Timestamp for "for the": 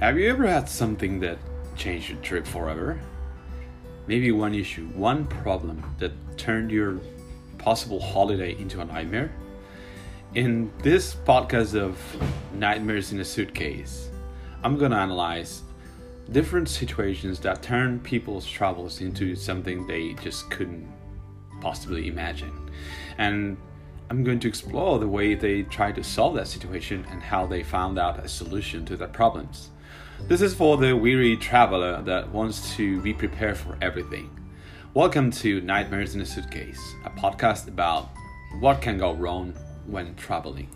30.52-30.96